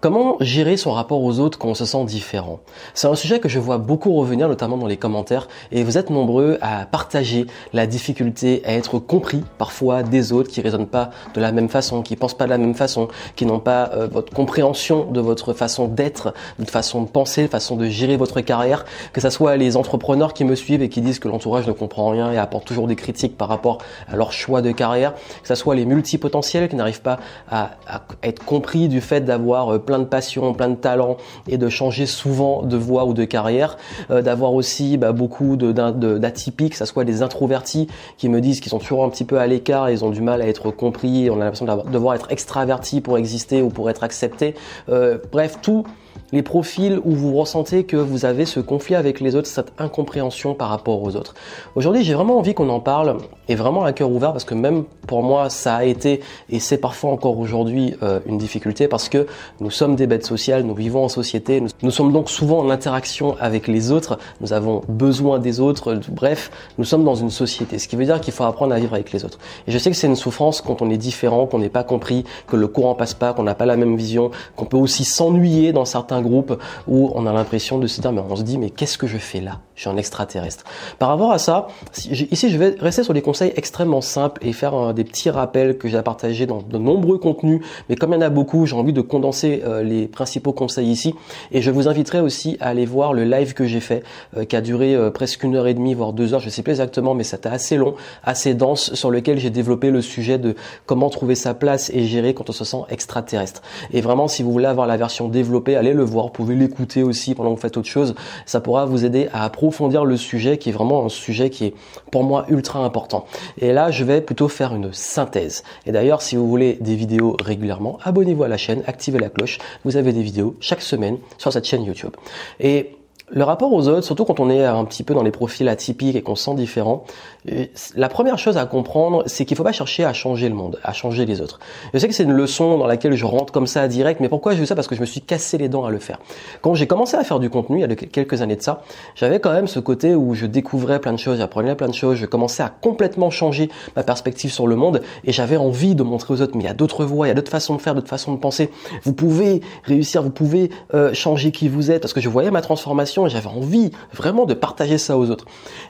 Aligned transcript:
Comment 0.00 0.36
gérer 0.38 0.76
son 0.76 0.92
rapport 0.92 1.24
aux 1.24 1.40
autres 1.40 1.58
quand 1.58 1.70
on 1.70 1.74
se 1.74 1.84
sent 1.84 2.04
différent? 2.04 2.60
C'est 2.94 3.08
un 3.08 3.16
sujet 3.16 3.40
que 3.40 3.48
je 3.48 3.58
vois 3.58 3.78
beaucoup 3.78 4.14
revenir, 4.14 4.46
notamment 4.46 4.76
dans 4.76 4.86
les 4.86 4.96
commentaires, 4.96 5.48
et 5.72 5.82
vous 5.82 5.98
êtes 5.98 6.08
nombreux 6.08 6.56
à 6.60 6.86
partager 6.86 7.48
la 7.72 7.88
difficulté 7.88 8.62
à 8.64 8.74
être 8.74 9.00
compris 9.00 9.42
parfois 9.58 10.04
des 10.04 10.32
autres 10.32 10.52
qui 10.52 10.60
raisonnent 10.60 10.86
pas 10.86 11.10
de 11.34 11.40
la 11.40 11.50
même 11.50 11.68
façon, 11.68 12.02
qui 12.02 12.14
pensent 12.14 12.36
pas 12.36 12.44
de 12.44 12.50
la 12.50 12.58
même 12.58 12.76
façon, 12.76 13.08
qui 13.34 13.44
n'ont 13.44 13.58
pas 13.58 13.90
euh, 13.92 14.06
votre 14.06 14.32
compréhension 14.32 15.04
de 15.10 15.18
votre 15.18 15.52
façon 15.52 15.88
d'être, 15.88 16.32
de 16.60 16.70
façon 16.70 17.02
de 17.02 17.08
penser, 17.08 17.48
façon 17.48 17.74
de 17.74 17.86
gérer 17.86 18.16
votre 18.16 18.40
carrière, 18.40 18.84
que 19.12 19.20
ce 19.20 19.30
soit 19.30 19.56
les 19.56 19.76
entrepreneurs 19.76 20.32
qui 20.32 20.44
me 20.44 20.54
suivent 20.54 20.82
et 20.82 20.88
qui 20.88 21.00
disent 21.00 21.18
que 21.18 21.26
l'entourage 21.26 21.66
ne 21.66 21.72
comprend 21.72 22.10
rien 22.10 22.30
et 22.30 22.38
apporte 22.38 22.68
toujours 22.68 22.86
des 22.86 22.94
critiques 22.94 23.36
par 23.36 23.48
rapport 23.48 23.78
à 24.08 24.14
leur 24.14 24.30
choix 24.30 24.62
de 24.62 24.70
carrière, 24.70 25.14
que 25.42 25.48
ce 25.48 25.56
soit 25.56 25.74
les 25.74 25.86
multipotentiels 25.86 26.68
qui 26.68 26.76
n'arrivent 26.76 27.02
pas 27.02 27.18
à, 27.50 27.72
à, 27.88 28.02
être 28.22 28.44
compris 28.44 28.86
du 28.86 29.00
fait 29.00 29.22
d'avoir 29.22 29.74
euh, 29.74 29.78
plein 29.88 29.98
de 29.98 30.04
passion, 30.04 30.52
plein 30.52 30.68
de 30.68 30.74
talent 30.74 31.16
et 31.48 31.56
de 31.56 31.68
changer 31.70 32.04
souvent 32.04 32.62
de 32.62 32.76
voie 32.76 33.06
ou 33.06 33.14
de 33.14 33.24
carrière, 33.24 33.78
euh, 34.10 34.20
d'avoir 34.20 34.52
aussi 34.52 34.98
bah, 34.98 35.12
beaucoup 35.12 35.56
d'atypiques, 35.56 36.72
que 36.72 36.78
ce 36.78 36.84
soit 36.84 37.04
des 37.04 37.22
introvertis 37.22 37.88
qui 38.18 38.28
me 38.28 38.42
disent 38.42 38.60
qu'ils 38.60 38.68
sont 38.68 38.78
toujours 38.78 39.02
un 39.02 39.08
petit 39.08 39.24
peu 39.24 39.38
à 39.38 39.46
l'écart, 39.46 39.88
ils 39.88 40.04
ont 40.04 40.10
du 40.10 40.20
mal 40.20 40.42
à 40.42 40.46
être 40.46 40.70
compris, 40.70 41.30
on 41.30 41.40
a 41.40 41.44
l'impression 41.44 41.64
de 41.64 41.90
devoir 41.90 42.14
être 42.16 42.30
extraverti 42.30 43.00
pour 43.00 43.16
exister 43.16 43.62
ou 43.62 43.70
pour 43.70 43.88
être 43.88 44.04
accepté. 44.04 44.54
Euh, 44.90 45.16
bref, 45.32 45.56
tout 45.62 45.84
les 46.32 46.42
profils 46.42 47.00
où 47.04 47.12
vous 47.12 47.34
ressentez 47.34 47.84
que 47.84 47.96
vous 47.96 48.24
avez 48.24 48.44
ce 48.44 48.60
conflit 48.60 48.94
avec 48.94 49.20
les 49.20 49.34
autres, 49.34 49.48
cette 49.48 49.72
incompréhension 49.78 50.54
par 50.54 50.68
rapport 50.68 51.02
aux 51.02 51.16
autres. 51.16 51.34
Aujourd'hui, 51.74 52.04
j'ai 52.04 52.14
vraiment 52.14 52.38
envie 52.38 52.54
qu'on 52.54 52.68
en 52.68 52.80
parle 52.80 53.18
et 53.48 53.54
vraiment 53.54 53.84
à 53.84 53.92
cœur 53.92 54.10
ouvert 54.10 54.32
parce 54.32 54.44
que 54.44 54.54
même 54.54 54.84
pour 55.06 55.22
moi, 55.22 55.48
ça 55.48 55.76
a 55.76 55.84
été 55.84 56.20
et 56.50 56.60
c'est 56.60 56.78
parfois 56.78 57.10
encore 57.10 57.38
aujourd'hui 57.38 57.94
euh, 58.02 58.20
une 58.26 58.36
difficulté 58.36 58.88
parce 58.88 59.08
que 59.08 59.26
nous 59.60 59.70
sommes 59.70 59.96
des 59.96 60.06
bêtes 60.06 60.26
sociales, 60.26 60.64
nous 60.64 60.74
vivons 60.74 61.04
en 61.04 61.08
société, 61.08 61.60
nous, 61.60 61.70
nous, 61.82 61.90
sommes 61.90 62.12
donc 62.12 62.28
souvent 62.28 62.58
en 62.58 62.70
interaction 62.70 63.36
avec 63.40 63.66
les 63.66 63.90
autres, 63.90 64.18
nous 64.40 64.52
avons 64.52 64.82
besoin 64.88 65.38
des 65.38 65.60
autres, 65.60 65.98
bref, 66.10 66.50
nous 66.76 66.84
sommes 66.84 67.04
dans 67.04 67.14
une 67.14 67.30
société, 67.30 67.78
ce 67.78 67.88
qui 67.88 67.96
veut 67.96 68.04
dire 68.04 68.20
qu'il 68.20 68.34
faut 68.34 68.44
apprendre 68.44 68.74
à 68.74 68.78
vivre 68.78 68.94
avec 68.94 69.12
les 69.12 69.24
autres. 69.24 69.38
Et 69.66 69.72
je 69.72 69.78
sais 69.78 69.90
que 69.90 69.96
c'est 69.96 70.06
une 70.06 70.16
souffrance 70.16 70.60
quand 70.60 70.82
on 70.82 70.90
est 70.90 70.98
différent, 70.98 71.46
qu'on 71.46 71.58
n'est 71.58 71.68
pas 71.68 71.84
compris, 71.84 72.24
que 72.46 72.56
le 72.56 72.68
courant 72.68 72.94
passe 72.94 73.14
pas, 73.14 73.32
qu'on 73.32 73.44
n'a 73.44 73.54
pas 73.54 73.66
la 73.66 73.76
même 73.76 73.96
vision, 73.96 74.30
qu'on 74.56 74.66
peut 74.66 74.76
aussi 74.76 75.04
s'ennuyer 75.04 75.72
dans 75.72 75.84
certains 75.84 76.17
groupe 76.22 76.60
où 76.86 77.10
on 77.14 77.26
a 77.26 77.32
l'impression 77.32 77.78
de 77.78 77.86
se 77.86 78.00
dire, 78.00 78.12
mais 78.12 78.20
on 78.20 78.36
se 78.36 78.42
dit, 78.42 78.58
mais 78.58 78.70
qu'est-ce 78.70 78.98
que 78.98 79.06
je 79.06 79.18
fais 79.18 79.40
là? 79.40 79.60
Je 79.78 79.82
suis 79.82 79.90
un 79.90 79.96
extraterrestre. 79.96 80.64
Par 80.98 81.08
rapport 81.08 81.30
à 81.30 81.38
ça, 81.38 81.68
ici, 82.10 82.50
je 82.50 82.58
vais 82.58 82.74
rester 82.80 83.04
sur 83.04 83.14
des 83.14 83.22
conseils 83.22 83.52
extrêmement 83.54 84.00
simples 84.00 84.44
et 84.44 84.52
faire 84.52 84.74
euh, 84.74 84.92
des 84.92 85.04
petits 85.04 85.30
rappels 85.30 85.78
que 85.78 85.86
j'ai 85.86 86.02
partagés 86.02 86.46
dans 86.46 86.62
de 86.62 86.78
nombreux 86.78 87.18
contenus. 87.18 87.60
Mais 87.88 87.94
comme 87.94 88.10
il 88.10 88.16
y 88.16 88.18
en 88.18 88.22
a 88.22 88.28
beaucoup, 88.28 88.66
j'ai 88.66 88.74
envie 88.74 88.92
de 88.92 89.02
condenser 89.02 89.62
euh, 89.64 89.84
les 89.84 90.08
principaux 90.08 90.52
conseils 90.52 90.88
ici. 90.88 91.14
Et 91.52 91.62
je 91.62 91.70
vous 91.70 91.86
inviterai 91.86 92.20
aussi 92.20 92.56
à 92.58 92.70
aller 92.70 92.86
voir 92.86 93.12
le 93.12 93.22
live 93.22 93.54
que 93.54 93.66
j'ai 93.66 93.78
fait, 93.78 94.02
euh, 94.36 94.44
qui 94.44 94.56
a 94.56 94.62
duré 94.62 94.96
presque 95.14 95.44
une 95.44 95.54
heure 95.54 95.68
et 95.68 95.74
demie, 95.74 95.94
voire 95.94 96.12
deux 96.12 96.34
heures, 96.34 96.40
je 96.40 96.50
sais 96.50 96.62
plus 96.62 96.72
exactement, 96.72 97.14
mais 97.14 97.22
c'était 97.22 97.48
assez 97.48 97.76
long, 97.76 97.94
assez 98.24 98.54
dense, 98.54 98.94
sur 98.94 99.12
lequel 99.12 99.38
j'ai 99.38 99.50
développé 99.50 99.92
le 99.92 100.02
sujet 100.02 100.38
de 100.38 100.56
comment 100.86 101.08
trouver 101.08 101.36
sa 101.36 101.54
place 101.54 101.88
et 101.94 102.02
gérer 102.02 102.34
quand 102.34 102.50
on 102.50 102.52
se 102.52 102.64
sent 102.64 102.82
extraterrestre. 102.90 103.62
Et 103.92 104.00
vraiment, 104.00 104.26
si 104.26 104.42
vous 104.42 104.50
voulez 104.50 104.66
avoir 104.66 104.88
la 104.88 104.96
version 104.96 105.28
développée, 105.28 105.76
allez 105.76 105.92
le 105.92 106.02
voir, 106.02 106.26
vous 106.26 106.32
pouvez 106.32 106.56
l'écouter 106.56 107.04
aussi 107.04 107.36
pendant 107.36 107.50
que 107.50 107.54
vous 107.54 107.62
faites 107.62 107.76
autre 107.76 107.88
chose. 107.88 108.16
Ça 108.44 108.60
pourra 108.60 108.84
vous 108.84 109.04
aider 109.04 109.28
à 109.32 109.44
approfondir 109.68 110.06
le 110.06 110.16
sujet 110.16 110.56
qui 110.56 110.70
est 110.70 110.72
vraiment 110.72 111.04
un 111.04 111.10
sujet 111.10 111.50
qui 111.50 111.66
est 111.66 111.74
pour 112.10 112.24
moi 112.24 112.46
ultra 112.48 112.82
important. 112.82 113.26
Et 113.60 113.72
là, 113.74 113.90
je 113.90 114.02
vais 114.02 114.22
plutôt 114.22 114.48
faire 114.48 114.74
une 114.74 114.94
synthèse. 114.94 115.62
Et 115.84 115.92
d'ailleurs, 115.92 116.22
si 116.22 116.36
vous 116.36 116.48
voulez 116.48 116.78
des 116.80 116.94
vidéos 116.94 117.36
régulièrement, 117.38 117.98
abonnez-vous 118.02 118.44
à 118.44 118.48
la 118.48 118.56
chaîne, 118.56 118.82
activez 118.86 119.18
la 119.18 119.28
cloche. 119.28 119.58
Vous 119.84 119.98
avez 119.98 120.14
des 120.14 120.22
vidéos 120.22 120.56
chaque 120.60 120.80
semaine 120.80 121.18
sur 121.36 121.52
cette 121.52 121.66
chaîne 121.66 121.84
YouTube. 121.84 122.12
Et 122.60 122.97
le 123.30 123.44
rapport 123.44 123.72
aux 123.72 123.88
autres, 123.88 124.04
surtout 124.04 124.24
quand 124.24 124.40
on 124.40 124.50
est 124.50 124.64
un 124.64 124.84
petit 124.84 125.02
peu 125.02 125.14
dans 125.14 125.22
les 125.22 125.30
profils 125.30 125.68
atypiques 125.68 126.16
et 126.16 126.22
qu'on 126.22 126.34
se 126.34 126.44
sent 126.44 126.54
différent, 126.54 127.04
euh, 127.50 127.66
la 127.94 128.08
première 128.08 128.38
chose 128.38 128.56
à 128.56 128.66
comprendre, 128.66 129.22
c'est 129.26 129.44
qu'il 129.44 129.54
ne 129.54 129.58
faut 129.58 129.64
pas 129.64 129.72
chercher 129.72 130.04
à 130.04 130.12
changer 130.12 130.48
le 130.48 130.54
monde, 130.54 130.78
à 130.82 130.92
changer 130.92 131.26
les 131.26 131.40
autres. 131.40 131.58
Je 131.92 131.98
sais 131.98 132.08
que 132.08 132.14
c'est 132.14 132.24
une 132.24 132.32
leçon 132.32 132.78
dans 132.78 132.86
laquelle 132.86 133.14
je 133.14 133.24
rentre 133.24 133.52
comme 133.52 133.66
ça 133.66 133.86
direct, 133.88 134.20
mais 134.20 134.28
pourquoi 134.28 134.54
je 134.54 134.60
veux 134.60 134.66
ça? 134.66 134.74
Parce 134.74 134.88
que 134.88 134.94
je 134.94 135.00
me 135.00 135.06
suis 135.06 135.20
cassé 135.20 135.58
les 135.58 135.68
dents 135.68 135.84
à 135.84 135.90
le 135.90 135.98
faire. 135.98 136.18
Quand 136.62 136.74
j'ai 136.74 136.86
commencé 136.86 137.16
à 137.16 137.24
faire 137.24 137.38
du 137.38 137.50
contenu, 137.50 137.78
il 137.78 137.80
y 137.80 137.84
a 137.84 137.94
quelques 137.94 138.42
années 138.42 138.56
de 138.56 138.62
ça, 138.62 138.82
j'avais 139.14 139.40
quand 139.40 139.52
même 139.52 139.66
ce 139.66 139.80
côté 139.80 140.14
où 140.14 140.34
je 140.34 140.46
découvrais 140.46 141.00
plein 141.00 141.12
de 141.12 141.18
choses, 141.18 141.38
j'apprenais 141.38 141.74
plein 141.74 141.88
de 141.88 141.94
choses, 141.94 142.16
je 142.16 142.26
commençais 142.26 142.62
à 142.62 142.68
complètement 142.68 143.30
changer 143.30 143.70
ma 143.96 144.02
perspective 144.02 144.50
sur 144.50 144.66
le 144.66 144.76
monde 144.76 145.02
et 145.24 145.32
j'avais 145.32 145.56
envie 145.56 145.94
de 145.94 146.02
montrer 146.02 146.34
aux 146.34 146.42
autres, 146.42 146.56
mais 146.56 146.64
il 146.64 146.66
y 146.66 146.70
a 146.70 146.74
d'autres 146.74 147.04
voies, 147.04 147.26
il 147.26 147.30
y 147.30 147.32
a 147.32 147.34
d'autres 147.34 147.50
façons 147.50 147.74
de 147.74 147.80
faire, 147.80 147.94
d'autres 147.94 148.08
façons 148.08 148.32
de 148.32 148.38
penser. 148.38 148.70
Vous 149.04 149.12
pouvez 149.12 149.60
réussir, 149.84 150.22
vous 150.22 150.30
pouvez 150.30 150.70
euh, 150.94 151.12
changer 151.12 151.52
qui 151.52 151.68
vous 151.68 151.90
êtes, 151.90 152.02
parce 152.02 152.12
que 152.12 152.20
je 152.20 152.28
voyais 152.28 152.50
ma 152.50 152.60
transformation 152.60 153.17
et 153.26 153.30
j'avais 153.30 153.48
envie 153.48 153.90
vraiment 154.12 154.46
de 154.46 154.54
partager 154.54 154.98
ça 154.98 155.18
aux 155.18 155.30
autres. 155.30 155.44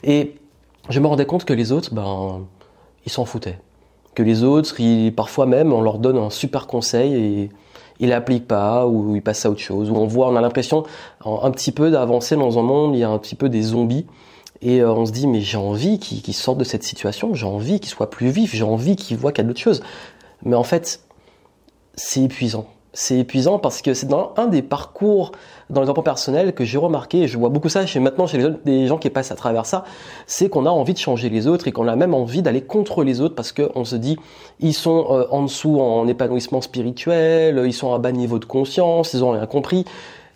Et 0.04 0.36
je 0.88 1.00
me 1.00 1.06
rendais 1.06 1.26
compte 1.26 1.44
que 1.44 1.52
les 1.52 1.72
autres, 1.72 1.94
ben, 1.94 2.46
ils 3.06 3.12
s'en 3.12 3.24
foutaient. 3.24 3.58
Que 4.14 4.22
les 4.22 4.42
autres, 4.42 4.76
parfois 5.10 5.46
même, 5.46 5.72
on 5.72 5.80
leur 5.80 5.98
donne 5.98 6.16
un 6.16 6.30
super 6.30 6.66
conseil 6.66 7.14
et 7.14 7.50
ils 8.00 8.08
l'appliquent 8.08 8.48
pas 8.48 8.86
ou 8.86 9.14
ils 9.14 9.22
passent 9.22 9.44
à 9.46 9.50
autre 9.50 9.60
chose. 9.60 9.90
Ou 9.90 9.96
on 9.96 10.06
voit, 10.06 10.28
on 10.28 10.36
a 10.36 10.40
l'impression 10.40 10.84
un 11.24 11.50
petit 11.50 11.72
peu 11.72 11.90
d'avancer 11.90 12.36
dans 12.36 12.58
un 12.58 12.62
monde, 12.62 12.94
il 12.94 13.00
y 13.00 13.04
a 13.04 13.10
un 13.10 13.18
petit 13.18 13.34
peu 13.34 13.48
des 13.48 13.62
zombies. 13.62 14.06
Et 14.60 14.80
euh, 14.80 14.92
on 14.92 15.06
se 15.06 15.12
dit, 15.12 15.28
mais 15.28 15.40
j'ai 15.40 15.56
envie 15.56 16.00
qu'ils 16.00 16.34
sortent 16.34 16.58
de 16.58 16.64
cette 16.64 16.82
situation, 16.82 17.32
j'ai 17.32 17.46
envie 17.46 17.78
qu'ils 17.78 17.90
soient 17.90 18.10
plus 18.10 18.30
vifs, 18.30 18.56
j'ai 18.56 18.64
envie 18.64 18.96
qu'ils 18.96 19.16
voient 19.16 19.30
qu'il 19.30 19.44
y 19.44 19.46
a 19.46 19.48
d'autres 19.48 19.60
choses. 19.60 19.82
Mais 20.42 20.56
en 20.56 20.64
fait, 20.64 21.00
c'est 21.94 22.22
épuisant 22.22 22.66
c'est 22.92 23.18
épuisant 23.18 23.58
parce 23.58 23.82
que 23.82 23.94
c'est 23.94 24.06
dans 24.06 24.32
un 24.36 24.46
des 24.46 24.62
parcours 24.62 25.32
dans 25.70 25.82
les 25.82 25.90
emplois 25.90 26.04
personnels 26.04 26.54
que 26.54 26.64
j'ai 26.64 26.78
remarqué, 26.78 27.22
et 27.22 27.28
je 27.28 27.36
vois 27.36 27.50
beaucoup 27.50 27.68
ça 27.68 27.84
chez 27.86 28.00
maintenant 28.00 28.26
chez 28.26 28.38
les, 28.38 28.50
des 28.64 28.86
gens 28.86 28.96
qui 28.96 29.10
passent 29.10 29.30
à 29.30 29.34
travers 29.34 29.66
ça, 29.66 29.84
c'est 30.26 30.48
qu'on 30.48 30.66
a 30.66 30.70
envie 30.70 30.94
de 30.94 30.98
changer 30.98 31.28
les 31.28 31.46
autres 31.46 31.68
et 31.68 31.72
qu'on 31.72 31.88
a 31.88 31.96
même 31.96 32.14
envie 32.14 32.42
d'aller 32.42 32.62
contre 32.62 33.04
les 33.04 33.20
autres 33.20 33.34
parce 33.34 33.52
qu'on 33.52 33.84
se 33.84 33.96
dit 33.96 34.16
ils 34.60 34.74
sont 34.74 35.06
euh, 35.10 35.26
en 35.30 35.42
dessous 35.42 35.80
en 35.80 36.08
épanouissement 36.08 36.60
spirituel, 36.60 37.62
ils 37.66 37.72
sont 37.74 37.92
à 37.92 37.98
bas 37.98 38.12
niveau 38.12 38.38
de 38.38 38.46
conscience, 38.46 39.12
ils 39.12 39.22
ont 39.22 39.32
rien 39.32 39.46
compris. 39.46 39.84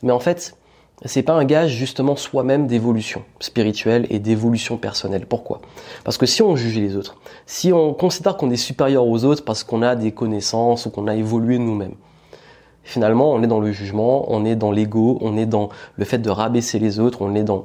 Mais 0.02 0.12
en 0.12 0.20
fait, 0.20 0.56
c'est 1.04 1.22
pas 1.22 1.32
un 1.32 1.44
gage 1.44 1.72
justement 1.72 2.16
soi-même 2.16 2.66
d'évolution 2.66 3.22
spirituelle 3.40 4.06
et 4.10 4.18
d'évolution 4.18 4.76
personnelle. 4.76 5.26
Pourquoi? 5.26 5.60
Parce 6.04 6.18
que 6.18 6.26
si 6.26 6.42
on 6.42 6.54
juge 6.54 6.78
les 6.78 6.96
autres, 6.96 7.16
si 7.46 7.72
on 7.72 7.94
considère 7.94 8.36
qu'on 8.36 8.50
est 8.50 8.56
supérieur 8.56 9.06
aux 9.06 9.24
autres 9.24 9.44
parce 9.44 9.64
qu'on 9.64 9.82
a 9.82 9.96
des 9.96 10.12
connaissances 10.12 10.86
ou 10.86 10.90
qu'on 10.90 11.08
a 11.08 11.16
évolué 11.16 11.58
nous-mêmes, 11.58 11.94
Finalement, 12.84 13.32
on 13.32 13.42
est 13.42 13.46
dans 13.46 13.60
le 13.60 13.72
jugement, 13.72 14.24
on 14.28 14.44
est 14.44 14.56
dans 14.56 14.72
l'ego, 14.72 15.18
on 15.20 15.36
est 15.36 15.46
dans 15.46 15.68
le 15.96 16.04
fait 16.04 16.18
de 16.18 16.30
rabaisser 16.30 16.78
les 16.78 16.98
autres, 16.98 17.22
on 17.22 17.34
est 17.34 17.44
dans 17.44 17.64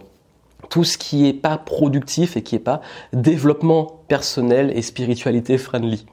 tout 0.69 0.83
ce 0.83 0.97
qui 0.97 1.23
n'est 1.23 1.33
pas 1.33 1.57
productif 1.57 2.37
et 2.37 2.43
qui 2.43 2.55
n'est 2.55 2.59
pas 2.59 2.81
développement 3.13 4.01
personnel 4.07 4.71
et 4.75 4.81
spiritualité 4.81 5.57
friendly. 5.57 6.05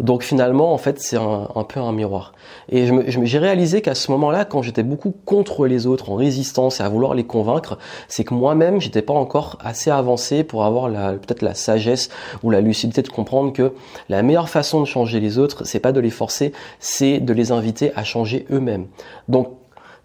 Donc 0.00 0.22
finalement, 0.22 0.72
en 0.72 0.78
fait, 0.78 1.00
c'est 1.00 1.16
un, 1.16 1.64
peu 1.68 1.80
un 1.80 1.92
miroir. 1.92 2.32
Et 2.68 2.88
j'ai 3.08 3.38
réalisé 3.38 3.82
qu'à 3.82 3.94
ce 3.94 4.10
moment-là, 4.12 4.44
quand 4.44 4.62
j'étais 4.62 4.82
beaucoup 4.82 5.14
contre 5.24 5.66
les 5.66 5.86
autres, 5.86 6.10
en 6.10 6.14
résistance 6.14 6.80
et 6.80 6.82
à 6.82 6.88
vouloir 6.88 7.14
les 7.14 7.24
convaincre, 7.24 7.78
c'est 8.08 8.24
que 8.24 8.34
moi-même, 8.34 8.80
j'étais 8.80 9.02
pas 9.02 9.14
encore 9.14 9.58
assez 9.60 9.90
avancé 9.90 10.44
pour 10.44 10.64
avoir 10.64 10.90
peut-être 10.90 11.42
la 11.42 11.54
sagesse 11.54 12.08
ou 12.42 12.50
la 12.50 12.60
lucidité 12.60 13.02
de 13.02 13.08
comprendre 13.08 13.52
que 13.52 13.72
la 14.08 14.22
meilleure 14.22 14.48
façon 14.48 14.80
de 14.80 14.86
changer 14.86 15.20
les 15.20 15.38
autres, 15.38 15.64
c'est 15.64 15.80
pas 15.80 15.92
de 15.92 16.00
les 16.00 16.10
forcer, 16.10 16.52
c'est 16.78 17.20
de 17.20 17.32
les 17.32 17.52
inviter 17.52 17.92
à 17.96 18.04
changer 18.04 18.46
eux-mêmes. 18.50 18.86
Donc 19.28 19.48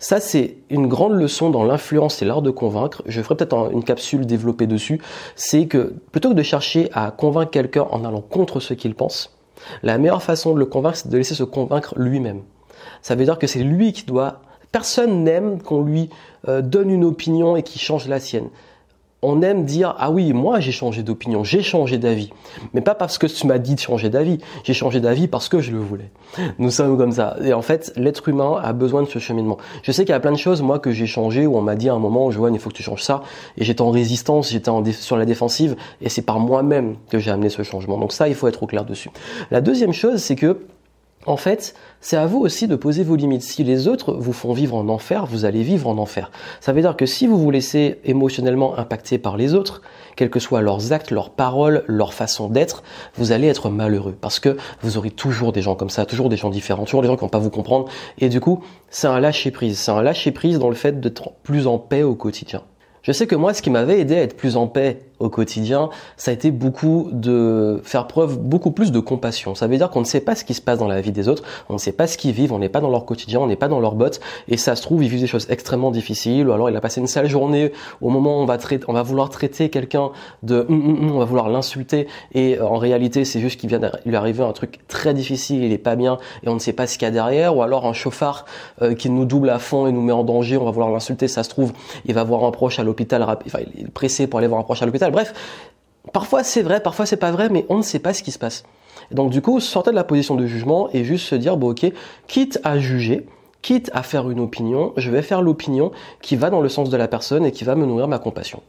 ça, 0.04 0.20
c'est 0.20 0.58
une 0.70 0.88
grande 0.88 1.14
leçon 1.14 1.50
dans 1.50 1.64
l'influence 1.64 2.22
et 2.22 2.26
l'art 2.26 2.42
de 2.42 2.52
convaincre. 2.52 3.04
Je 3.06 3.22
ferai 3.22 3.38
peut-être 3.38 3.72
une 3.72 3.86
capsule 3.86 4.26
développée 4.26 4.68
dessus. 4.68 5.00
C'est 5.38 5.68
que 5.68 5.94
plutôt 6.12 6.30
que 6.32 6.34
de 6.34 6.44
chercher 6.44 6.90
à 6.92 7.10
convaincre 7.12 7.52
quelqu'un 7.52 7.88
en 7.90 8.04
allant 8.04 8.20
contre 8.20 8.60
ce 8.60 8.74
qu'il 8.74 8.96
pense, 8.96 9.34
la 9.82 9.98
meilleure 9.98 10.24
façon 10.24 10.54
de 10.54 10.60
le 10.60 10.66
convaincre, 10.66 10.98
c'est 10.98 11.10
de 11.10 11.18
laisser 11.18 11.36
se 11.36 11.44
convaincre 11.44 11.94
lui-même. 11.98 12.42
Ça 13.02 13.16
veut 13.16 13.26
dire 13.26 13.40
que 13.40 13.48
c'est 13.48 13.64
lui 13.64 13.94
qui 13.94 14.06
doit... 14.06 14.42
Personne 14.72 15.24
n'aime 15.24 15.62
qu'on 15.62 15.84
lui 15.84 16.10
euh, 16.48 16.62
donne 16.62 16.90
une 16.90 17.04
opinion 17.04 17.56
et 17.56 17.64
qu'il 17.64 17.80
change 17.80 18.08
la 18.08 18.20
sienne 18.20 18.50
on 19.24 19.42
aime 19.42 19.66
dire 19.66 19.96
ah 19.98 20.12
oui 20.12 20.34
moi 20.34 20.60
j'ai 20.60 20.72
changé 20.72 21.02
d'opinion 21.02 21.44
j'ai 21.44 21.62
changé 21.62 21.98
d'avis. 21.98 22.30
Mais 22.74 22.82
pas 22.82 22.96
parce 22.96 23.18
que 23.18 23.28
tu 23.28 23.48
m'as 23.48 23.58
dit 23.58 23.76
de 23.76 23.80
changer 23.80 24.10
d'avis. 24.10 24.40
J'ai 24.64 24.74
changé 24.74 25.00
d'avis 25.00 25.28
parce 25.28 25.50
que 25.50 25.60
je 25.60 25.72
le 25.72 25.80
voulais. 25.80 26.12
Nous 26.60 26.70
sommes 26.70 26.98
comme 26.98 27.12
ça. 27.12 27.38
Et 27.44 27.54
en 27.54 27.62
fait 27.62 27.94
l'être 27.96 28.28
humain 28.30 28.60
a 28.62 28.74
besoin 28.74 29.02
de 29.02 29.08
ce 29.08 29.20
cheminement. 29.20 29.58
Je 29.82 29.92
sais 29.92 30.04
qu'il 30.04 30.12
y 30.12 30.16
a 30.16 30.20
plein 30.20 30.32
de 30.32 30.38
choses 30.38 30.62
moi 30.62 30.80
que 30.80 30.92
j'ai 30.92 31.08
changé 31.08 31.48
où 31.48 31.58
on 31.58 31.62
m'a 31.62 31.76
dit 31.76 31.90
à 31.90 31.94
un 31.94 32.00
moment 32.00 32.30
Joanne 32.32 32.54
il 32.54 32.60
faut 32.60 32.70
que 32.70 32.76
tu 32.76 32.84
changes 32.84 33.04
ça. 33.04 33.24
Et 33.58 33.64
j'étais 33.64 33.82
en 33.82 33.92
résistance 33.92 34.52
j'étais 34.52 34.72
sur 34.92 35.18
la 35.18 35.26
défensive. 35.26 35.76
Et 36.02 36.10
c'est 36.10 36.22
par 36.22 36.40
moi-même 36.40 36.96
que 37.10 37.20
j'ai 37.20 37.32
amené 37.32 37.50
ce 37.50 37.64
changement. 37.64 37.98
Donc 37.98 38.12
ça 38.12 38.28
il 38.28 38.36
faut 38.36 38.48
être 38.48 38.64
au 38.64 38.68
clair 38.68 38.86
dessus. 38.86 39.10
La 39.52 39.62
deuxième 39.62 39.94
chose 39.94 40.22
c'est 40.22 40.36
que 40.36 40.60
En 41.26 41.38
fait, 41.38 41.74
c'est 42.02 42.18
à 42.18 42.26
vous 42.26 42.40
aussi 42.40 42.68
de 42.68 42.76
poser 42.76 43.04
vos 43.04 43.16
limites. 43.16 43.44
Si 43.44 43.64
les 43.64 43.88
autres 43.88 44.14
vous 44.14 44.34
font 44.34 44.52
vivre 44.52 44.76
en 44.76 44.90
enfer, 44.90 45.26
vous 45.26 45.46
allez 45.46 45.64
vivre 45.64 45.88
en 45.88 45.98
enfer. 45.98 46.32
Ça 46.60 46.74
veut 46.74 46.82
dire 46.82 46.98
que 46.98 47.06
si 47.06 47.28
vous 47.28 47.38
vous 47.38 47.50
laissez 47.50 48.02
émotionnellement 48.04 48.78
impacter 48.78 49.18
par 49.18 49.38
les 49.38 49.54
autres, 49.54 49.82
quels 50.18 50.30
que 50.30 50.40
soient 50.40 50.62
leurs 50.62 50.92
actes, 50.92 51.12
leurs 51.12 51.30
paroles, 51.30 51.86
leur 51.88 52.14
façon 52.14 52.50
d'être, 52.50 52.84
vous 53.16 53.32
allez 53.32 53.48
être 53.48 53.70
malheureux 53.70 54.18
parce 54.20 54.40
que 54.40 54.58
vous 54.82 54.98
aurez 54.98 55.12
toujours 55.12 55.54
des 55.54 55.62
gens 55.62 55.76
comme 55.76 55.90
ça, 55.90 56.06
toujours 56.06 56.28
des 56.28 56.38
gens 56.38 56.50
différents, 56.50 56.84
toujours 56.84 57.02
des 57.02 57.08
gens 57.08 57.16
qui 57.16 57.22
vont 57.22 57.30
pas 57.30 57.40
vous 57.40 57.50
comprendre. 57.50 57.88
Et 58.20 58.28
du 58.28 58.42
coup, 58.42 58.62
c'est 58.90 59.08
un 59.08 59.22
lâcher 59.22 59.52
prise. 59.52 59.80
C'est 59.80 59.92
un 59.92 60.02
lâcher 60.02 60.32
prise 60.32 60.60
dans 60.60 60.70
le 60.70 60.76
fait 60.76 61.00
d'être 61.00 61.32
plus 61.44 61.68
en 61.68 61.78
paix 61.78 62.04
au 62.04 62.16
quotidien. 62.16 62.64
Je 63.02 63.12
sais 63.12 63.28
que 63.28 63.36
moi, 63.36 63.54
ce 63.54 63.62
qui 63.62 63.70
m'avait 63.70 64.00
aidé 64.00 64.16
à 64.16 64.22
être 64.22 64.38
plus 64.38 64.56
en 64.56 64.68
paix 64.68 65.00
au 65.20 65.30
quotidien, 65.30 65.90
ça 66.18 66.32
a 66.32 66.34
été 66.34 66.52
beaucoup 66.52 67.10
de 67.12 67.82
faire 67.84 68.08
preuve 68.08 68.40
beaucoup 68.40 68.72
plus 68.72 68.92
de 68.92 69.00
compassion. 69.00 69.56
Ça 69.56 69.68
veut 69.68 69.78
dire 69.78 69.90
qu'on 69.90 70.02
ne 70.02 70.06
sait 70.06 70.20
pas 70.20 70.36
ce 70.36 70.44
qui 70.44 70.54
se 70.54 70.62
passe 70.62 70.80
dans 70.80 70.88
la 70.88 71.02
vie 71.02 71.12
des 71.12 71.28
autres, 71.28 71.44
on 71.70 71.74
ne 71.74 71.78
sait 71.78 71.92
pas 71.92 72.08
ce 72.08 72.18
qu'ils 72.18 72.32
vivent, 72.32 72.54
on 72.54 72.60
n'est 72.60 72.70
pas 72.70 72.82
dans 72.82 72.90
leur 72.90 73.06
quotidien, 73.06 73.40
on 73.40 73.48
n'est 73.48 73.56
pas 73.56 73.68
dans 73.68 73.80
leur 73.80 73.96
bottes, 73.96 74.20
et 74.48 74.58
ça 74.58 74.76
se 74.76 74.82
trouve, 74.82 75.04
ils 75.04 75.10
vivent 75.10 75.22
des 75.22 75.28
choses 75.28 75.48
extrêmement 75.50 75.92
difficiles, 75.92 76.48
ou 76.48 76.52
alors 76.52 76.70
il 76.70 76.76
a 76.76 76.82
passé 76.82 77.00
une 77.02 77.08
sale 77.08 77.28
journée, 77.28 77.72
au 78.02 78.10
moment 78.10 78.40
où 78.40 78.44
on 78.44 78.46
va, 78.46 78.58
on 78.88 78.94
va 78.94 79.04
vouloir 79.04 79.30
traiter 79.30 79.70
quelqu'un 79.70 80.12
de 80.42 80.66
hum, 80.68 80.90
hum, 80.90 81.04
hum, 81.04 81.12
on 81.16 81.20
va 81.20 81.26
vouloir 81.26 81.50
l'insulter, 81.50 82.08
et 82.34 82.58
euh, 82.58 82.66
en 82.66 82.78
réalité, 82.78 83.26
c'est 83.26 83.40
juste 83.40 83.60
qu'il 83.60 83.70
vient 83.70 83.80
de 83.80 83.90
lui 84.06 84.16
arriver 84.16 84.44
un 84.44 84.54
truc 84.54 84.80
très 84.88 85.14
difficile, 85.14 85.64
il 85.64 85.72
est 85.72 85.78
pas 85.78 85.96
bien, 85.96 86.18
et 86.44 86.50
on 86.50 86.56
ne 86.56 86.60
sait 86.60 86.74
pas 86.74 86.88
ce 86.88 86.98
qu'il 86.98 87.06
y 87.06 87.10
a 87.10 87.12
derrière, 87.12 87.56
ou 87.56 87.62
alors 87.62 87.86
un 87.86 87.94
chauffard 87.94 88.46
euh, 88.82 88.94
qui 88.94 89.10
nous 89.10 89.26
double 89.26 89.50
à 89.50 89.60
fond 89.60 89.88
et 89.88 89.92
nous 89.92 90.02
met 90.02 90.12
en 90.12 90.24
danger, 90.24 90.58
on 90.58 90.66
va 90.66 90.72
vouloir 90.72 90.92
l'insulter, 90.92 91.28
ça 91.28 91.44
se 91.44 91.50
trouve, 91.50 91.74
il 92.06 92.14
va 92.14 92.24
voir 92.24 92.44
un 92.44 92.52
proche 92.52 92.80
à 92.80 92.84
l'hôpital, 92.84 93.24
enfin, 93.24 93.60
il 93.76 93.86
est 93.86 93.92
pressé 93.92 94.28
pour 94.28 94.40
aller 94.40 94.48
voir 94.48 94.60
un 94.60 94.64
proche 94.64 94.82
à 94.82 94.86
l'hôpital, 94.86 95.03
bref, 95.12 95.34
parfois 96.12 96.44
c'est 96.44 96.62
vrai, 96.62 96.82
parfois 96.82 97.06
c'est 97.06 97.18
pas 97.18 97.32
vrai, 97.32 97.50
mais 97.50 97.66
on 97.70 97.78
ne 97.78 97.82
sait 97.82 98.00
pas 98.00 98.14
ce 98.14 98.24
qui 98.24 98.32
se 98.32 98.40
passe. 98.40 98.64
Donc 99.12 99.32
du 99.32 99.42
coup, 99.42 99.60
sortez 99.60 99.92
de 99.92 99.96
la 99.96 100.04
position 100.04 100.36
de 100.36 100.46
jugement 100.46 100.90
et 100.94 101.04
juste 101.04 101.28
se 101.28 101.36
dire, 101.36 101.58
bon 101.58 101.72
ok, 101.72 101.92
quitte 102.28 102.60
à 102.64 102.80
juger, 102.80 103.28
quitte 103.62 103.90
à 103.94 104.04
faire 104.04 104.30
une 104.30 104.40
opinion, 104.40 104.94
je 104.98 105.10
vais 105.12 105.22
faire 105.22 105.42
l'opinion 105.42 105.92
qui 106.22 106.36
va 106.36 106.50
dans 106.50 106.62
le 106.62 106.70
sens 106.70 106.90
de 106.90 106.98
la 106.98 107.08
personne 107.08 107.46
et 107.46 107.52
qui 107.52 107.64
va 107.64 107.76
me 107.76 107.86
nourrir 107.86 108.08
ma 108.08 108.20
compassion. 108.20 108.62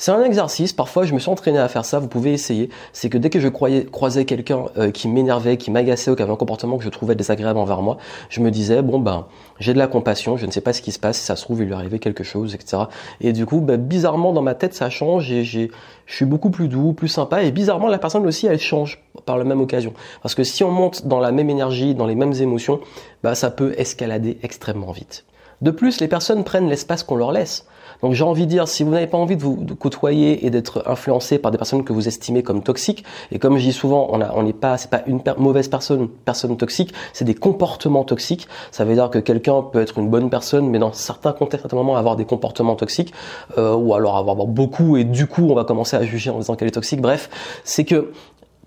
C'est 0.00 0.12
un 0.12 0.22
exercice, 0.22 0.72
parfois 0.72 1.04
je 1.04 1.12
me 1.12 1.18
suis 1.18 1.28
entraîné 1.28 1.58
à 1.58 1.66
faire 1.66 1.84
ça, 1.84 1.98
vous 1.98 2.06
pouvez 2.06 2.32
essayer. 2.32 2.70
C'est 2.92 3.10
que 3.10 3.18
dès 3.18 3.30
que 3.30 3.40
je 3.40 3.48
croyais, 3.48 3.84
croisais 3.84 4.24
quelqu'un 4.24 4.66
euh, 4.76 4.92
qui 4.92 5.08
m'énervait, 5.08 5.56
qui 5.56 5.72
m'agaçait 5.72 6.08
ou 6.12 6.14
qui 6.14 6.22
avait 6.22 6.30
un 6.30 6.36
comportement 6.36 6.78
que 6.78 6.84
je 6.84 6.88
trouvais 6.88 7.16
désagréable 7.16 7.58
envers 7.58 7.82
moi, 7.82 7.98
je 8.28 8.38
me 8.40 8.52
disais, 8.52 8.80
bon 8.80 9.00
ben, 9.00 9.26
j'ai 9.58 9.72
de 9.72 9.78
la 9.78 9.88
compassion, 9.88 10.36
je 10.36 10.46
ne 10.46 10.52
sais 10.52 10.60
pas 10.60 10.72
ce 10.72 10.82
qui 10.82 10.92
se 10.92 11.00
passe, 11.00 11.18
si 11.18 11.24
ça 11.24 11.34
se 11.34 11.42
trouve, 11.42 11.62
il 11.62 11.66
lui 11.66 11.74
arrivait 11.74 11.98
quelque 11.98 12.22
chose, 12.22 12.54
etc. 12.54 12.84
Et 13.20 13.32
du 13.32 13.44
coup, 13.44 13.60
ben, 13.60 13.76
bizarrement, 13.76 14.32
dans 14.32 14.40
ma 14.40 14.54
tête, 14.54 14.72
ça 14.72 14.88
change 14.88 15.32
et 15.32 15.42
je 15.42 15.66
suis 16.06 16.26
beaucoup 16.26 16.50
plus 16.50 16.68
doux, 16.68 16.92
plus 16.92 17.08
sympa 17.08 17.42
et 17.42 17.50
bizarrement, 17.50 17.88
la 17.88 17.98
personne 17.98 18.24
aussi, 18.24 18.46
elle 18.46 18.60
change 18.60 19.02
par 19.26 19.36
la 19.36 19.42
même 19.42 19.60
occasion. 19.60 19.94
Parce 20.22 20.36
que 20.36 20.44
si 20.44 20.62
on 20.62 20.70
monte 20.70 21.08
dans 21.08 21.18
la 21.18 21.32
même 21.32 21.50
énergie, 21.50 21.96
dans 21.96 22.06
les 22.06 22.14
mêmes 22.14 22.34
émotions, 22.34 22.78
ben, 23.24 23.34
ça 23.34 23.50
peut 23.50 23.74
escalader 23.76 24.38
extrêmement 24.44 24.92
vite. 24.92 25.24
De 25.60 25.70
plus, 25.70 26.00
les 26.00 26.08
personnes 26.08 26.44
prennent 26.44 26.68
l'espace 26.68 27.02
qu'on 27.02 27.16
leur 27.16 27.32
laisse. 27.32 27.66
Donc 28.02 28.12
j'ai 28.12 28.24
envie 28.24 28.46
de 28.46 28.50
dire, 28.50 28.68
si 28.68 28.84
vous 28.84 28.90
n'avez 28.90 29.08
pas 29.08 29.18
envie 29.18 29.36
de 29.36 29.42
vous 29.42 29.56
côtoyer 29.78 30.46
et 30.46 30.50
d'être 30.50 30.84
influencé 30.86 31.38
par 31.38 31.50
des 31.50 31.58
personnes 31.58 31.82
que 31.84 31.92
vous 31.92 32.06
estimez 32.06 32.42
comme 32.42 32.62
toxiques, 32.62 33.04
et 33.32 33.38
comme 33.38 33.58
je 33.58 33.64
dis 33.64 33.72
souvent, 33.72 34.08
on 34.12 34.42
n'est 34.42 34.52
pas, 34.52 34.78
c'est 34.78 34.90
pas 34.90 35.02
une 35.06 35.20
mauvaise 35.36 35.68
personne, 35.68 36.08
personne 36.08 36.56
toxique, 36.56 36.94
c'est 37.12 37.24
des 37.24 37.34
comportements 37.34 38.04
toxiques. 38.04 38.46
Ça 38.70 38.84
veut 38.84 38.94
dire 38.94 39.10
que 39.10 39.18
quelqu'un 39.18 39.62
peut 39.62 39.80
être 39.80 39.98
une 39.98 40.08
bonne 40.08 40.30
personne, 40.30 40.68
mais 40.68 40.78
dans 40.78 40.92
certains 40.92 41.32
contextes, 41.32 41.66
à 41.66 41.68
un 41.72 41.76
moment, 41.76 41.96
avoir 41.96 42.14
des 42.14 42.24
comportements 42.24 42.76
toxiques, 42.76 43.12
euh, 43.56 43.74
ou 43.74 43.94
alors 43.94 44.16
avoir 44.16 44.36
beaucoup, 44.36 44.96
et 44.96 45.04
du 45.04 45.26
coup, 45.26 45.48
on 45.50 45.54
va 45.54 45.64
commencer 45.64 45.96
à 45.96 46.04
juger 46.04 46.30
en 46.30 46.38
disant 46.38 46.54
qu'elle 46.54 46.68
est 46.68 46.72
toxique. 46.72 47.00
Bref, 47.00 47.28
c'est 47.64 47.84
que 47.84 48.12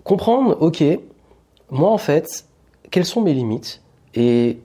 comprendre, 0.04 0.58
ok, 0.60 0.84
moi 1.70 1.90
en 1.90 1.98
fait, 1.98 2.44
quelles 2.90 3.06
sont 3.06 3.22
mes 3.22 3.32
limites 3.32 3.80
et 4.14 4.58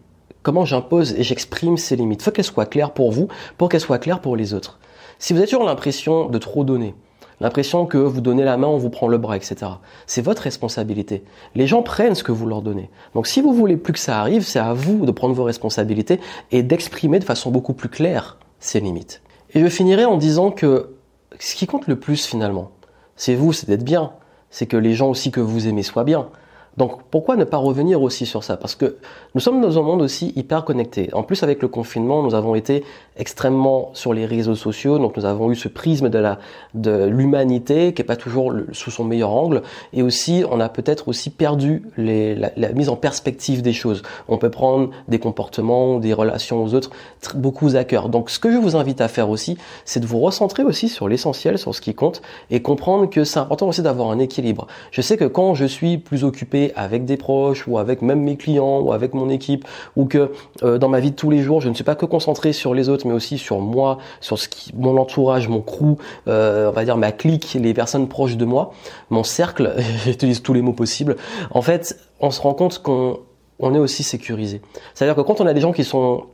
comment 0.47 0.63
j'impose 0.63 1.11
et 1.17 1.23
j'exprime 1.23 1.75
ces 1.75 1.97
limites. 1.97 2.21
Faut 2.21 2.31
qu'elles 2.31 2.45
soient 2.45 2.65
claires 2.65 2.91
pour 2.91 3.11
vous, 3.11 3.27
pour 3.57 3.67
qu'elles 3.67 3.81
soient 3.81 3.97
claires 3.97 4.21
pour 4.21 4.37
les 4.37 4.53
autres. 4.53 4.79
Si 5.19 5.33
vous 5.33 5.39
avez 5.39 5.45
toujours 5.45 5.65
l'impression 5.65 6.29
de 6.29 6.37
trop 6.37 6.63
donner, 6.63 6.95
l'impression 7.41 7.85
que 7.85 7.97
vous 7.97 8.21
donnez 8.21 8.45
la 8.45 8.55
main, 8.55 8.67
on 8.67 8.77
vous 8.77 8.89
prend 8.89 9.09
le 9.09 9.17
bras, 9.17 9.35
etc. 9.35 9.69
C'est 10.05 10.21
votre 10.21 10.43
responsabilité. 10.43 11.25
Les 11.53 11.67
gens 11.67 11.83
prennent 11.83 12.15
ce 12.15 12.23
que 12.23 12.31
vous 12.31 12.45
leur 12.45 12.61
donnez. 12.61 12.89
Donc 13.13 13.27
si 13.27 13.41
vous 13.41 13.53
voulez 13.53 13.75
plus 13.75 13.91
que 13.91 13.99
ça 13.99 14.21
arrive, 14.21 14.43
c'est 14.43 14.57
à 14.57 14.71
vous 14.71 15.05
de 15.05 15.11
prendre 15.11 15.35
vos 15.35 15.43
responsabilités 15.43 16.21
et 16.53 16.63
d'exprimer 16.63 17.19
de 17.19 17.25
façon 17.25 17.51
beaucoup 17.51 17.73
plus 17.73 17.89
claire 17.89 18.37
ces 18.61 18.79
limites. 18.79 19.21
Et 19.53 19.59
je 19.59 19.67
finirai 19.67 20.05
en 20.05 20.15
disant 20.15 20.51
que 20.51 20.95
ce 21.41 21.55
qui 21.55 21.67
compte 21.67 21.87
le 21.87 21.99
plus 21.99 22.25
finalement, 22.25 22.71
c'est 23.17 23.35
vous, 23.35 23.51
c'est 23.51 23.67
d'être 23.67 23.83
bien. 23.83 24.13
C'est 24.49 24.65
que 24.65 24.77
les 24.77 24.93
gens 24.93 25.09
aussi 25.09 25.29
que 25.29 25.41
vous 25.41 25.67
aimez 25.67 25.83
soient 25.83 26.05
bien. 26.05 26.29
Donc 26.77 27.03
pourquoi 27.09 27.35
ne 27.35 27.43
pas 27.43 27.57
revenir 27.57 28.01
aussi 28.01 28.25
sur 28.25 28.43
ça? 28.43 28.55
Parce 28.55 28.75
que 28.75 28.97
nous 29.33 29.41
sommes 29.41 29.61
dans 29.61 29.79
un 29.79 29.81
monde 29.81 30.01
aussi 30.01 30.31
hyper 30.35 30.63
connecté. 30.63 31.09
En 31.13 31.23
plus 31.23 31.41
avec 31.43 31.61
le 31.61 31.67
confinement, 31.67 32.21
nous 32.21 32.35
avons 32.35 32.53
été 32.53 32.83
extrêmement 33.17 33.89
sur 33.93 34.13
les 34.13 34.25
réseaux 34.25 34.55
sociaux, 34.55 34.99
donc 34.99 35.17
nous 35.17 35.25
avons 35.25 35.51
eu 35.51 35.55
ce 35.55 35.67
prisme 35.67 36.09
de 36.09 36.19
la 36.19 36.39
de 36.73 37.05
l'humanité 37.05 37.93
qui 37.93 38.01
est 38.01 38.05
pas 38.05 38.15
toujours 38.15 38.53
sous 38.71 38.91
son 38.91 39.03
meilleur 39.03 39.31
angle, 39.31 39.61
et 39.93 40.01
aussi 40.01 40.43
on 40.49 40.59
a 40.59 40.69
peut-être 40.69 41.07
aussi 41.07 41.29
perdu 41.29 41.83
la, 41.97 42.49
mise 42.73 42.89
en 42.89 42.95
perspective 42.95 43.61
des 43.61 43.73
choses. 43.73 44.03
On 44.27 44.37
peut 44.37 44.49
prendre 44.49 44.89
des 45.07 45.19
comportements, 45.19 45.99
des 45.99 46.13
relations 46.13 46.63
aux 46.63 46.73
autres 46.73 46.91
beaucoup 47.35 47.69
à 47.75 47.83
cœur. 47.83 48.09
Donc 48.09 48.29
ce 48.29 48.39
que 48.39 48.51
je 48.51 48.57
vous 48.57 48.75
invite 48.75 49.01
à 49.01 49.07
faire 49.07 49.29
aussi, 49.29 49.57
c'est 49.85 49.99
de 49.99 50.05
vous 50.05 50.19
recentrer 50.19 50.63
aussi 50.63 50.89
sur 50.89 51.07
l'essentiel, 51.07 51.57
sur 51.57 51.73
ce 51.73 51.81
qui 51.81 51.93
compte, 51.93 52.21
et 52.51 52.61
comprendre 52.61 53.09
que 53.09 53.23
c'est 53.23 53.39
important 53.39 53.67
aussi 53.67 53.81
d'avoir 53.81 54.11
un 54.11 54.19
équilibre. 54.19 54.67
Je 54.91 55.01
sais 55.01 55.17
que 55.17 55.25
quand 55.25 55.55
je 55.55 55.65
suis 55.65 55.97
plus 55.97 56.23
occupé 56.23 56.71
avec 56.75 57.05
des 57.05 57.17
proches 57.17 57.67
ou 57.67 57.77
avec 57.77 58.01
même 58.01 58.21
mes 58.21 58.37
clients 58.37 58.79
ou 58.79 58.93
avec 58.93 59.13
mon 59.13 59.29
équipe 59.29 59.65
ou 59.95 60.05
que 60.05 60.31
euh, 60.63 60.77
dans 60.77 60.89
ma 60.89 60.99
vie 60.99 61.11
de 61.11 61.15
tous 61.15 61.29
les 61.29 61.41
jours, 61.41 61.61
je 61.61 61.69
ne 61.69 61.73
suis 61.73 61.83
pas 61.83 61.95
que 61.95 62.05
concentré 62.05 62.53
sur 62.53 62.73
les 62.73 62.89
autres 62.89 63.06
mais 63.07 63.13
aussi 63.13 63.37
sur 63.37 63.59
moi, 63.59 63.97
sur 64.21 64.37
mon 64.75 64.97
entourage, 64.97 65.47
mon 65.47 65.61
crew, 65.61 65.97
euh, 66.27 66.69
on 66.69 66.71
va 66.71 66.85
dire 66.85 66.97
ma 66.97 67.11
clique, 67.11 67.57
les 67.59 67.73
personnes 67.73 68.07
proches 68.07 68.37
de 68.37 68.45
moi, 68.45 68.73
mon 69.09 69.23
cercle, 69.23 69.75
j'utilise 70.05 70.41
tous 70.41 70.53
les 70.53 70.61
mots 70.61 70.73
possibles. 70.73 71.15
En 71.51 71.61
fait, 71.61 71.97
on 72.19 72.31
se 72.31 72.41
rend 72.41 72.53
compte 72.53 72.79
qu'on 72.79 73.19
on 73.59 73.73
est 73.73 73.79
aussi 73.79 74.03
sécurisé. 74.03 74.61
C'est-à-dire 74.93 75.15
que 75.15 75.21
quand 75.21 75.41
on 75.41 75.47
a 75.47 75.53
des 75.53 75.61
gens 75.61 75.71
qui 75.71 75.83
sont 75.83 76.25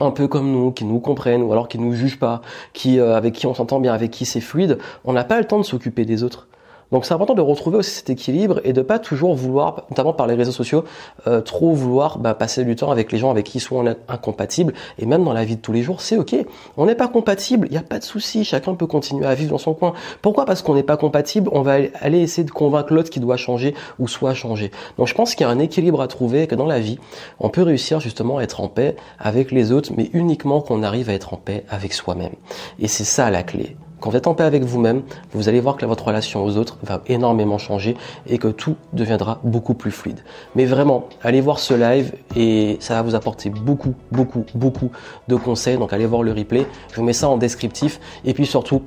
un 0.00 0.10
peu 0.10 0.28
comme 0.28 0.50
nous, 0.50 0.70
qui 0.70 0.84
nous 0.84 1.00
comprennent 1.00 1.42
ou 1.42 1.52
alors 1.52 1.68
qui 1.68 1.78
nous 1.78 1.92
jugent 1.94 2.18
pas, 2.18 2.42
qui 2.72 2.98
euh, 2.98 3.16
avec 3.16 3.34
qui 3.34 3.46
on 3.46 3.54
s'entend 3.54 3.80
bien, 3.80 3.92
avec 3.92 4.10
qui 4.10 4.26
c'est 4.26 4.40
fluide, 4.40 4.78
on 5.04 5.12
n'a 5.12 5.24
pas 5.24 5.38
le 5.38 5.44
temps 5.44 5.58
de 5.58 5.64
s'occuper 5.64 6.04
des 6.04 6.22
autres. 6.22 6.47
Donc 6.92 7.04
c'est 7.04 7.14
important 7.14 7.34
de 7.34 7.42
retrouver 7.42 7.78
aussi 7.78 7.90
cet 7.90 8.10
équilibre 8.10 8.60
et 8.64 8.72
de 8.72 8.82
pas 8.82 8.98
toujours 8.98 9.34
vouloir, 9.34 9.84
notamment 9.90 10.12
par 10.12 10.26
les 10.26 10.34
réseaux 10.34 10.52
sociaux, 10.52 10.84
euh, 11.26 11.40
trop 11.40 11.72
vouloir 11.72 12.18
bah, 12.18 12.34
passer 12.34 12.64
du 12.64 12.76
temps 12.76 12.90
avec 12.90 13.12
les 13.12 13.18
gens 13.18 13.30
avec 13.30 13.46
qui 13.46 13.60
soit 13.60 13.78
on 13.78 13.86
est 13.86 13.98
incompatible. 14.08 14.72
Et 14.98 15.06
même 15.06 15.24
dans 15.24 15.32
la 15.32 15.44
vie 15.44 15.56
de 15.56 15.60
tous 15.60 15.72
les 15.72 15.82
jours, 15.82 16.00
c'est 16.00 16.16
ok. 16.16 16.34
On 16.76 16.86
n'est 16.86 16.94
pas 16.94 17.08
compatible, 17.08 17.66
il 17.70 17.72
n'y 17.72 17.78
a 17.78 17.82
pas 17.82 17.98
de 17.98 18.04
souci. 18.04 18.44
Chacun 18.44 18.74
peut 18.74 18.86
continuer 18.86 19.26
à 19.26 19.34
vivre 19.34 19.50
dans 19.50 19.58
son 19.58 19.74
coin. 19.74 19.92
Pourquoi? 20.22 20.44
Parce 20.44 20.62
qu'on 20.62 20.74
n'est 20.74 20.82
pas 20.82 20.96
compatible, 20.96 21.50
on 21.52 21.62
va 21.62 21.78
aller 22.00 22.20
essayer 22.20 22.44
de 22.44 22.50
convaincre 22.50 22.92
l'autre 22.92 23.10
qui 23.10 23.20
doit 23.20 23.36
changer 23.36 23.74
ou 23.98 24.08
soit 24.08 24.34
changer. 24.34 24.70
Donc 24.96 25.08
je 25.08 25.14
pense 25.14 25.34
qu'il 25.34 25.46
y 25.46 25.48
a 25.48 25.52
un 25.52 25.58
équilibre 25.58 26.00
à 26.00 26.08
trouver 26.08 26.46
que 26.46 26.54
dans 26.54 26.66
la 26.66 26.80
vie, 26.80 26.98
on 27.38 27.50
peut 27.50 27.62
réussir 27.62 28.00
justement 28.00 28.38
à 28.38 28.42
être 28.42 28.60
en 28.60 28.68
paix 28.68 28.96
avec 29.18 29.52
les 29.52 29.72
autres, 29.72 29.92
mais 29.96 30.10
uniquement 30.14 30.60
qu'on 30.60 30.82
arrive 30.82 31.10
à 31.10 31.12
être 31.12 31.34
en 31.34 31.36
paix 31.36 31.64
avec 31.68 31.92
soi-même. 31.92 32.32
Et 32.78 32.88
c'est 32.88 33.04
ça 33.04 33.30
la 33.30 33.42
clé. 33.42 33.76
Quand 34.00 34.10
vous 34.10 34.16
êtes 34.16 34.26
en 34.28 34.34
paix 34.34 34.44
avec 34.44 34.62
vous-même, 34.62 35.02
vous 35.32 35.48
allez 35.48 35.60
voir 35.60 35.76
que 35.76 35.84
votre 35.84 36.04
relation 36.04 36.44
aux 36.44 36.56
autres 36.56 36.78
va 36.82 37.02
énormément 37.06 37.58
changer 37.58 37.96
et 38.26 38.38
que 38.38 38.48
tout 38.48 38.76
deviendra 38.92 39.40
beaucoup 39.42 39.74
plus 39.74 39.90
fluide. 39.90 40.20
Mais 40.54 40.66
vraiment, 40.66 41.08
allez 41.22 41.40
voir 41.40 41.58
ce 41.58 41.74
live 41.74 42.12
et 42.36 42.76
ça 42.80 42.94
va 42.94 43.02
vous 43.02 43.16
apporter 43.16 43.50
beaucoup, 43.50 43.94
beaucoup, 44.12 44.44
beaucoup 44.54 44.90
de 45.26 45.34
conseils. 45.34 45.78
Donc 45.78 45.92
allez 45.92 46.06
voir 46.06 46.22
le 46.22 46.32
replay. 46.32 46.66
Je 46.92 46.96
vous 46.96 47.02
mets 47.02 47.12
ça 47.12 47.28
en 47.28 47.38
descriptif. 47.38 47.98
Et 48.24 48.34
puis 48.34 48.46
surtout, 48.46 48.82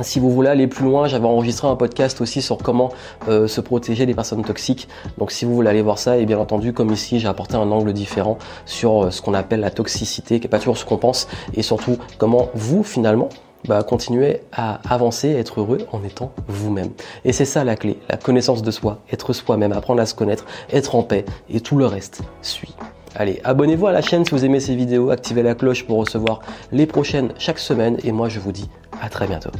si 0.00 0.20
vous 0.20 0.30
voulez 0.30 0.48
aller 0.48 0.66
plus 0.66 0.84
loin, 0.84 1.08
j'avais 1.08 1.26
enregistré 1.26 1.66
un 1.68 1.76
podcast 1.76 2.20
aussi 2.20 2.40
sur 2.40 2.58
comment 2.58 2.90
euh, 3.28 3.48
se 3.48 3.60
protéger 3.60 4.06
des 4.06 4.14
personnes 4.14 4.44
toxiques. 4.44 4.88
Donc 5.18 5.32
si 5.32 5.44
vous 5.44 5.54
voulez 5.54 5.68
aller 5.68 5.82
voir 5.82 5.98
ça, 5.98 6.16
et 6.16 6.24
bien 6.24 6.38
entendu, 6.38 6.72
comme 6.72 6.92
ici, 6.92 7.18
j'ai 7.18 7.28
apporté 7.28 7.56
un 7.56 7.70
angle 7.70 7.92
différent 7.92 8.38
sur 8.64 9.04
euh, 9.04 9.10
ce 9.10 9.20
qu'on 9.20 9.34
appelle 9.34 9.60
la 9.60 9.70
toxicité, 9.70 10.38
qui 10.38 10.46
n'est 10.46 10.50
pas 10.50 10.58
toujours 10.58 10.78
ce 10.78 10.84
qu'on 10.84 10.98
pense, 10.98 11.28
et 11.54 11.62
surtout 11.62 11.98
comment 12.16 12.48
vous, 12.54 12.82
finalement, 12.84 13.28
bah, 13.66 13.82
continuer 13.82 14.40
à 14.52 14.80
avancer, 14.92 15.30
être 15.30 15.60
heureux 15.60 15.86
en 15.92 16.04
étant 16.04 16.32
vous-même. 16.46 16.90
Et 17.24 17.32
c'est 17.32 17.44
ça 17.44 17.64
la 17.64 17.76
clé, 17.76 17.98
la 18.08 18.16
connaissance 18.16 18.62
de 18.62 18.70
soi, 18.70 18.98
être 19.12 19.32
soi-même, 19.32 19.72
apprendre 19.72 20.00
à 20.00 20.06
se 20.06 20.14
connaître, 20.14 20.46
être 20.70 20.94
en 20.94 21.02
paix, 21.02 21.24
et 21.50 21.60
tout 21.60 21.76
le 21.76 21.86
reste 21.86 22.22
suit. 22.42 22.74
Allez, 23.14 23.40
abonnez-vous 23.44 23.86
à 23.86 23.92
la 23.92 24.02
chaîne 24.02 24.24
si 24.24 24.30
vous 24.30 24.44
aimez 24.44 24.60
ces 24.60 24.76
vidéos, 24.76 25.10
activez 25.10 25.42
la 25.42 25.54
cloche 25.54 25.86
pour 25.86 25.98
recevoir 25.98 26.40
les 26.72 26.86
prochaines 26.86 27.32
chaque 27.38 27.58
semaine, 27.58 27.98
et 28.04 28.12
moi 28.12 28.28
je 28.28 28.38
vous 28.38 28.52
dis 28.52 28.68
à 29.02 29.08
très 29.08 29.26
bientôt. 29.26 29.50